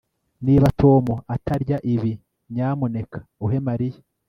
[0.45, 1.05] Niba Tom
[1.35, 2.11] atarya ibi
[2.53, 3.99] nyamuneka uhe Mariya